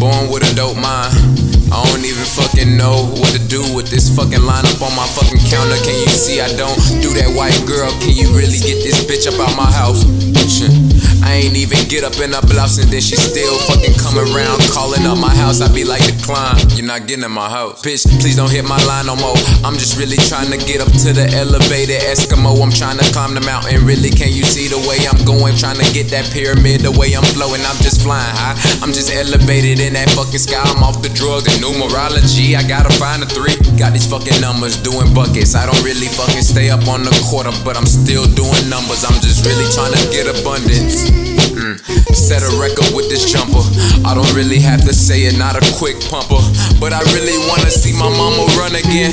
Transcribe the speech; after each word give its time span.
with 0.00 0.40
a 0.50 0.54
dope 0.56 0.76
mind. 0.76 1.12
I 1.70 1.84
don't 1.84 2.04
even 2.04 2.24
fucking 2.24 2.76
know 2.76 3.12
what 3.20 3.32
to 3.36 3.38
do 3.48 3.60
with 3.74 3.88
this 3.88 4.08
fucking 4.16 4.42
line 4.42 4.64
up 4.64 4.80
on 4.80 4.96
my 4.96 5.06
fucking 5.06 5.44
counter. 5.44 5.76
Can 5.84 5.92
you 6.00 6.08
see 6.08 6.40
I 6.40 6.48
don't 6.56 6.80
do 7.02 7.12
that 7.20 7.28
white 7.36 7.60
girl? 7.68 7.90
Can 8.00 8.16
you 8.16 8.32
really 8.32 8.58
get 8.58 8.80
this 8.80 9.04
bitch 9.04 9.28
up 9.28 9.38
out 9.38 9.54
my 9.56 9.70
house? 9.70 10.04
I 11.30 11.46
ain't 11.46 11.54
even 11.54 11.86
get 11.86 12.02
up 12.02 12.18
in 12.18 12.34
her 12.34 12.42
blouse 12.42 12.82
and 12.82 12.90
then 12.90 12.98
she 12.98 13.14
still 13.14 13.54
fucking 13.70 13.94
come 14.02 14.18
around 14.18 14.58
calling 14.66 15.06
up 15.06 15.14
my 15.14 15.30
house. 15.30 15.62
I 15.62 15.70
be 15.70 15.86
like, 15.86 16.02
decline, 16.02 16.58
you're 16.74 16.90
not 16.90 17.06
getting 17.06 17.22
in 17.22 17.30
my 17.30 17.46
house. 17.46 17.78
Bitch, 17.86 18.02
please 18.18 18.34
don't 18.34 18.50
hit 18.50 18.66
my 18.66 18.82
line 18.82 19.06
no 19.06 19.14
more. 19.14 19.38
I'm 19.62 19.78
just 19.78 19.94
really 19.94 20.18
trying 20.26 20.50
to 20.50 20.58
get 20.58 20.82
up 20.82 20.90
to 21.06 21.14
the 21.14 21.30
elevated 21.38 22.02
Eskimo. 22.02 22.58
I'm 22.58 22.74
trying 22.74 22.98
to 22.98 23.06
climb 23.14 23.38
the 23.38 23.46
mountain. 23.46 23.86
Really, 23.86 24.10
can 24.10 24.34
you 24.34 24.42
see 24.42 24.66
the 24.66 24.82
way 24.90 25.06
I'm 25.06 25.22
going? 25.22 25.54
Trying 25.54 25.78
to 25.78 25.86
get 25.94 26.10
that 26.10 26.26
pyramid 26.34 26.82
the 26.82 26.90
way 26.98 27.14
I'm 27.14 27.22
flowing. 27.30 27.62
I'm 27.62 27.78
just 27.78 28.02
flying 28.02 28.34
high. 28.34 28.58
I'm 28.82 28.90
just 28.90 29.14
elevated 29.14 29.78
in 29.78 29.94
that 29.94 30.10
fucking 30.18 30.42
sky. 30.42 30.66
I'm 30.66 30.82
off 30.82 30.98
the 30.98 31.14
drugs 31.14 31.46
and 31.46 31.62
numerology. 31.62 32.58
I 32.58 32.66
gotta 32.66 32.90
find 32.98 33.22
a 33.22 33.28
three. 33.30 33.54
Got 33.78 33.94
these 33.94 34.10
fucking 34.10 34.42
numbers 34.42 34.82
doing 34.82 35.14
buckets. 35.14 35.54
I 35.54 35.62
don't 35.62 35.78
really 35.86 36.10
fucking 36.10 36.42
stay 36.42 36.74
up 36.74 36.90
on 36.90 37.06
the 37.06 37.14
quarter, 37.30 37.54
but 37.62 37.78
I'm 37.78 37.86
still 37.86 38.26
doing 38.34 38.66
numbers. 38.66 39.06
I'm 39.06 39.14
just 39.22 39.46
really 39.46 39.70
trying 39.70 39.94
to 39.94 40.02
get 40.10 40.26
abundance. 40.26 41.19
Mm. 41.60 41.76
Set 42.16 42.40
a 42.40 42.48
record 42.56 42.88
with 42.96 43.12
this 43.12 43.28
jumper. 43.28 43.60
I 44.08 44.16
don't 44.16 44.32
really 44.32 44.64
have 44.64 44.80
to 44.88 44.96
say 44.96 45.28
it, 45.28 45.36
not 45.36 45.60
a 45.60 45.64
quick 45.76 46.00
pumper. 46.08 46.40
But 46.80 46.96
I 46.96 47.04
really 47.12 47.36
wanna 47.52 47.68
see 47.68 47.92
my 47.92 48.08
mama 48.08 48.48
run 48.56 48.72
again. 48.72 49.12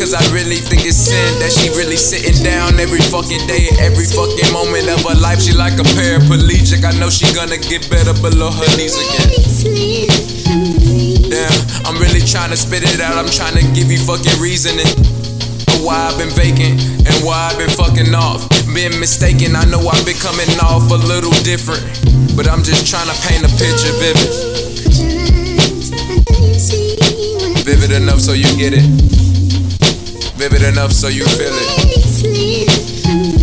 Cause 0.00 0.16
I 0.16 0.24
really 0.32 0.56
think 0.56 0.88
it's 0.88 0.96
sin 0.96 1.28
that 1.44 1.52
she 1.52 1.68
really 1.76 2.00
sitting 2.00 2.40
down 2.40 2.80
every 2.80 3.04
fucking 3.12 3.44
day, 3.44 3.68
every 3.76 4.08
fucking 4.08 4.48
moment 4.56 4.88
of 4.88 5.04
her 5.04 5.20
life. 5.20 5.44
She 5.44 5.52
like 5.52 5.76
a 5.76 5.84
paraplegic. 5.92 6.80
I 6.88 6.96
know 6.96 7.12
she 7.12 7.28
gonna 7.36 7.60
get 7.60 7.84
better 7.92 8.16
below 8.24 8.48
her 8.48 8.70
knees 8.80 8.96
again. 8.96 9.28
Damn, 11.28 11.52
I'm 11.84 12.00
really 12.00 12.24
trying 12.24 12.50
to 12.50 12.56
spit 12.56 12.88
it 12.88 13.04
out. 13.04 13.20
I'm 13.20 13.28
trying 13.28 13.60
to 13.60 13.64
give 13.76 13.92
you 13.92 14.00
fucking 14.00 14.40
reasoning. 14.40 14.88
Why 15.84 16.08
I've 16.08 16.16
been 16.16 16.32
vacant 16.32 16.80
and 17.04 17.14
why 17.20 17.52
I've 17.52 17.58
been 17.60 17.68
fucking 17.68 18.14
off. 18.16 18.61
Been 18.74 18.98
mistaken, 19.00 19.54
I 19.54 19.66
know 19.66 19.86
I've 19.86 20.06
been 20.06 20.16
coming 20.16 20.48
off 20.62 20.90
a 20.90 20.94
little 20.94 21.30
different. 21.44 21.84
But 22.34 22.48
I'm 22.48 22.62
just 22.62 22.86
trying 22.88 23.06
to 23.06 23.14
paint 23.28 23.44
a 23.44 23.48
picture 23.60 23.92
vivid. 24.00 24.32
Vivid 27.64 27.92
enough 27.92 28.20
so 28.20 28.32
you 28.32 28.48
get 28.56 28.72
it. 28.72 28.84
Vivid 30.36 30.62
enough 30.62 30.90
so 30.90 31.08
you 31.08 31.26
feel 31.26 31.52
it. 31.52 33.41